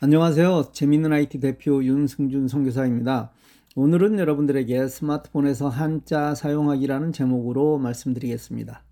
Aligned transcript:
안녕하세요. 0.00 0.70
재밌는 0.70 1.12
IT 1.12 1.40
대표 1.40 1.82
윤승준 1.82 2.46
선교사입니다. 2.46 3.32
오늘은 3.74 4.20
여러분들에게 4.20 4.86
스마트폰에서 4.86 5.68
한자 5.68 6.36
사용하기라는 6.36 7.10
제목으로 7.10 7.78
말씀드리겠습니다. 7.78 8.84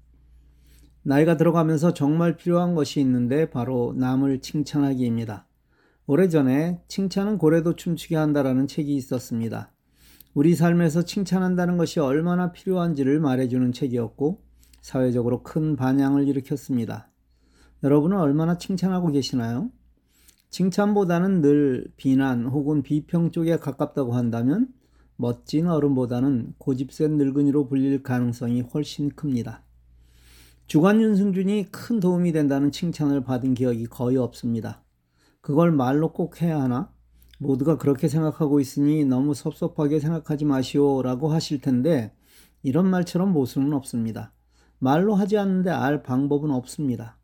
나이가 1.05 1.37
들어가면서 1.37 1.95
정말 1.95 2.37
필요한 2.37 2.75
것이 2.75 2.99
있는데 2.99 3.49
바로 3.51 3.95
남을 3.97 4.41
칭찬하기입니다. 4.41 5.47
오래전에 6.09 6.83
칭찬은 6.89 7.39
고래도 7.39 7.77
춤추게 7.77 8.17
한다라는 8.17 8.67
책이 8.67 8.93
있었습니다. 8.97 9.73
우리 10.35 10.57
삶에서 10.57 11.03
칭찬한다는 11.03 11.77
것이 11.77 12.01
얼마나 12.01 12.51
필요한지를 12.51 13.21
말해주는 13.21 13.71
책이었고 13.71 14.43
사회적으로 14.81 15.45
큰 15.45 15.77
반향을 15.77 16.27
일으켰습니다. 16.27 17.13
여러분은 17.85 18.19
얼마나 18.19 18.59
칭찬하고 18.59 19.13
계시나요? 19.13 19.71
칭찬보다는 20.57 21.43
늘 21.43 21.87
비난 21.99 22.47
혹은 22.47 22.83
비평 22.83 23.31
쪽에 23.31 23.59
가깝다고 23.59 24.15
한다면 24.15 24.69
멋진 25.17 25.67
어른보다는 25.67 26.55
고집센 26.57 27.19
늙은이로 27.19 27.69
불릴 27.69 28.03
가능성이 28.03 28.63
훨씬 28.63 29.11
큽니다. 29.11 29.65
주간 30.67 31.03
윤승준이 31.03 31.67
큰 31.71 32.01
도움이 32.01 32.33
된다는 32.33 32.73
칭찬을 32.73 33.23
받은 33.23 33.53
기억이 33.53 33.85
거의 33.85 34.17
없습니다. 34.17 34.83
그걸 35.43 35.73
말로 35.73 36.15
꼭 36.15 36.41
해야 36.41 36.59
하나? 36.59 36.91
모두가 37.39 37.77
그렇게 37.77 38.09
생각하고 38.09 38.59
있으니 38.59 39.05
너무 39.05 39.35
섭섭하게 39.35 40.01
생각하지 40.01 40.47
마시오 40.47 41.03
라고 41.03 41.29
하실 41.29 41.61
텐데 41.61 42.15
이런 42.63 42.89
말처럼 42.89 43.31
모순은 43.35 43.75
없습니다. 43.75 44.33
말로 44.79 45.17
하지 45.17 45.37
않는데 45.37 45.69
알 45.69 46.03
방법은 46.03 46.51
없습니다. 46.51 47.19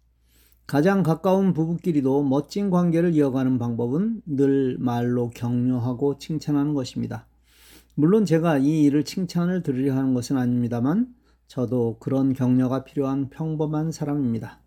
가장 0.72 1.02
가까운 1.02 1.52
부부끼리도 1.52 2.22
멋진 2.22 2.70
관계를 2.70 3.12
이어가는 3.12 3.58
방법은 3.58 4.22
늘 4.24 4.78
말로 4.78 5.28
격려하고 5.28 6.16
칭찬하는 6.16 6.72
것입니다. 6.72 7.26
물론 7.94 8.24
제가 8.24 8.56
이 8.56 8.84
일을 8.84 9.04
칭찬을 9.04 9.62
들으려 9.62 9.94
하는 9.94 10.14
것은 10.14 10.38
아닙니다만 10.38 11.14
저도 11.46 11.98
그런 12.00 12.32
격려가 12.32 12.84
필요한 12.84 13.28
평범한 13.28 13.92
사람입니다. 13.92 14.60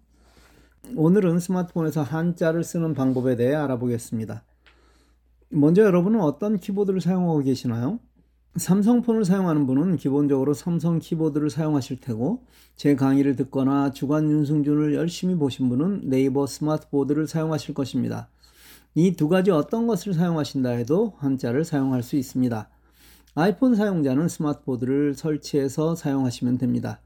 오늘은 0.96 1.40
스마트폰에서 1.40 2.04
한자를 2.04 2.64
쓰는 2.64 2.94
방법에 2.94 3.36
대해 3.36 3.56
알아보겠습니다. 3.56 4.44
먼저 5.50 5.82
여러분은 5.82 6.22
어떤 6.22 6.60
키보드를 6.60 7.02
사용하고 7.02 7.40
계시나요? 7.40 7.98
삼성폰을 8.56 9.26
사용하는 9.26 9.68
분은 9.68 9.98
기본적으로 9.98 10.54
삼성 10.54 11.00
키보드를 11.00 11.50
사용하실 11.50 12.00
테고 12.00 12.46
제 12.78 12.96
강의를 12.96 13.36
듣거나 13.36 13.92
주간 13.92 14.30
윤승준을 14.30 14.96
열심히 14.96 15.36
보신 15.36 15.68
분은 15.68 16.10
네이버 16.10 16.48
스마트보드를 16.48 17.28
사용하실 17.28 17.74
것입니다. 17.74 18.30
이 18.96 19.12
두 19.12 19.28
가지 19.28 19.52
어떤 19.52 19.88
것을 19.88 20.14
사용하신다 20.14 20.70
해도 20.70 21.16
한자를 21.18 21.66
사용할 21.66 22.02
수 22.02 22.16
있습니다. 22.16 22.70
아이폰 23.36 23.76
사용자는 23.76 24.30
스마트보드를 24.30 25.16
설치해서 25.16 25.96
사용하시면 25.96 26.58
됩니다. 26.58 27.02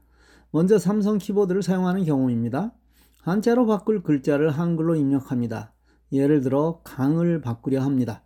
먼저 0.52 0.78
삼성 0.78 1.18
키보드를 1.18 1.64
사용하는 1.64 2.04
경우입니다. 2.04 2.72
한자로 3.22 3.66
바꿀 3.66 4.04
글자를 4.04 4.50
한글로 4.50 4.94
입력합니다. 4.94 5.72
예를 6.12 6.42
들어 6.42 6.80
강을 6.84 7.40
바꾸려 7.40 7.82
합니다. 7.82 8.22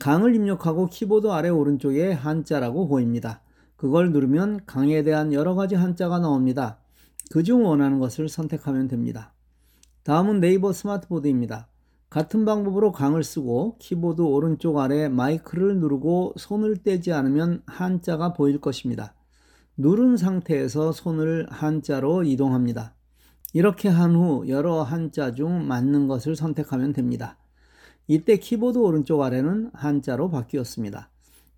강을 0.00 0.34
입력하고 0.34 0.86
키보드 0.86 1.28
아래 1.28 1.48
오른쪽에 1.48 2.12
한자라고 2.12 2.88
보입니다. 2.88 3.40
그걸 3.76 4.12
누르면 4.12 4.60
강에 4.66 5.02
대한 5.02 5.32
여러 5.32 5.54
가지 5.54 5.74
한자가 5.74 6.18
나옵니다. 6.18 6.78
그중 7.30 7.64
원하는 7.64 7.98
것을 7.98 8.28
선택하면 8.28 8.88
됩니다. 8.88 9.32
다음은 10.04 10.40
네이버 10.40 10.72
스마트보드입니다. 10.72 11.68
같은 12.08 12.44
방법으로 12.44 12.92
강을 12.92 13.24
쓰고 13.24 13.76
키보드 13.78 14.22
오른쪽 14.22 14.78
아래 14.78 15.08
마이크를 15.08 15.78
누르고 15.80 16.34
손을 16.36 16.76
떼지 16.76 17.12
않으면 17.12 17.62
한자가 17.66 18.32
보일 18.32 18.60
것입니다. 18.60 19.14
누른 19.76 20.16
상태에서 20.16 20.92
손을 20.92 21.46
한자로 21.50 22.22
이동합니다. 22.22 22.94
이렇게 23.52 23.88
한 23.88 24.14
후 24.14 24.48
여러 24.48 24.82
한자 24.82 25.32
중 25.34 25.66
맞는 25.66 26.06
것을 26.06 26.36
선택하면 26.36 26.92
됩니다. 26.92 27.38
이때 28.08 28.36
키보드 28.36 28.78
오른쪽 28.78 29.22
아래는 29.22 29.70
한자로 29.72 30.30
바뀌었습니다. 30.30 31.10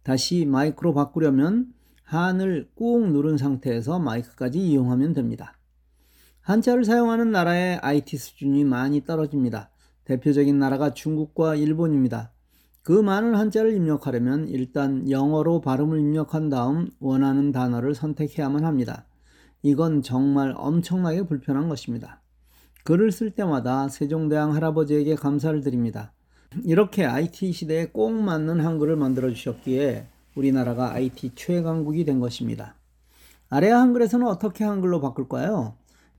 다시 0.03 0.47
마이크로 0.47 0.94
바꾸려면 0.94 1.72
한을 2.04 2.70
꾹 2.75 3.10
누른 3.10 3.36
상태에서 3.36 3.98
마이크까지 3.98 4.58
이용하면 4.58 5.12
됩니다. 5.12 5.58
한자를 6.41 6.87
사용하는 6.87 7.31
나라의 7.31 7.78
IT 7.82 8.16
수준이 8.16 8.64
많이 8.64 9.04
떨어집니다. 9.04 9.70
대표적인 10.04 10.58
나라가 10.58 10.94
중국과 10.94 11.56
일본입니다. 11.56 12.32
그 12.81 12.92
많은 12.92 13.34
한자를 13.34 13.75
입력하려면 13.75 14.48
일단 14.48 15.10
영어로 15.10 15.60
발음을 15.60 16.00
입력한 16.00 16.48
다음 16.48 16.88
원하는 17.00 17.53
단어를 17.53 17.94
선택해야만 17.94 18.64
합니다. 18.64 19.04
이건 19.62 20.00
정말 20.00 20.54
엄청나게 20.56 21.26
불편한 21.26 21.69
것입니다. 21.69 22.22
글을 22.84 23.12
쓸 23.12 23.32
때마다 23.32 23.91
세종대왕 23.91 24.54
할아버지에게 24.54 25.16
감사를 25.16 25.60
드립니다. 25.60 26.14
이렇게 26.64 27.04
IT 27.04 27.53
시대에 27.53 27.86
꼭 27.86 28.12
맞는 28.12 28.60
한글을 28.60 28.97
만들어 28.97 29.31
주셨기에 29.31 30.06
우리나라가 30.34 30.92
IT 30.92 31.32
최강국이 31.34 32.04
된 32.04 32.20
것입니다. 32.20 32.75
아래아 33.50 33.81
한글에서는 33.81 34.26
어떻게 34.26 34.64
한글로 34.64 35.00
바꿀까요? 35.00 35.75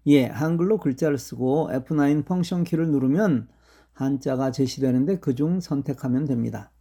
예, 0.08 0.26
한글로 0.26 0.78
글자를 0.78 1.18
쓰고 1.18 1.70
F9 1.72 2.26
펑션 2.26 2.64
키를 2.64 2.90
누르면 2.90 3.48
한자가 3.94 4.52
제시되는데 4.52 5.20
그중 5.20 5.60
선택하면 5.60 6.26
됩니다. 6.26 6.72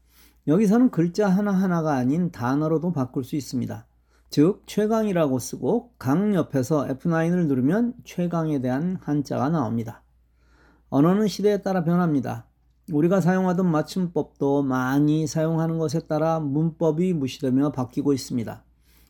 여기서는 0.47 0.91
글자 0.91 1.29
하나하나가 1.29 1.95
아닌 1.95 2.31
단어로도 2.31 2.93
바꿀 2.93 3.25
수 3.25 3.37
있습니다. 3.37 3.87
즉, 4.31 4.63
최강이라고 4.67 5.39
쓰고 5.39 5.93
강 5.99 6.35
옆에서 6.35 6.87
F9을 6.87 7.47
누르면 7.47 7.95
최강에 8.05 8.61
대한 8.61 8.99
한자가 9.03 9.49
나옵니다. 9.49 10.03
언어는 10.91 11.29
시대에 11.29 11.63
따라 11.63 11.85
변합니다. 11.85 12.48
우리가 12.91 13.21
사용하던 13.21 13.71
맞춤법도 13.71 14.63
많이 14.63 15.27
사용하는 15.27 15.79
것에 15.79 16.01
따라 16.01 16.41
문법이 16.41 17.13
무시되며 17.13 17.73
바뀌고 17.73 18.13
있습니다. 18.13 18.65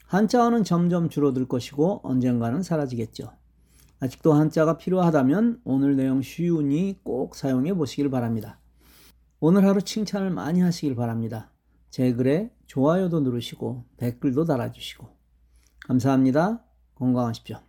한자어는 0.07 0.65
점점 0.65 1.09
줄어들 1.09 1.47
것이고 1.47 2.01
언젠가는 2.03 2.63
사라지겠죠. 2.63 3.31
아직도 4.01 4.33
한자가 4.33 4.79
필요하다면 4.79 5.61
오늘 5.65 5.97
내용 5.97 6.23
쉬우니 6.23 7.01
꼭 7.03 7.35
사용해 7.35 7.75
보시길 7.75 8.11
바랍니다. 8.11 8.59
오늘 9.41 9.67
하루 9.67 9.83
칭찬을 9.83 10.31
많이 10.31 10.61
하시길 10.61 10.97
바랍니다. 10.97 11.51
제 11.91 12.13
글에 12.13 12.53
좋아요도 12.67 13.21
누르시고 13.21 13.85
댓글도 13.97 14.45
달아주시고 14.45 15.09
감사합니다. 15.87 16.65
건강하십시오. 16.95 17.68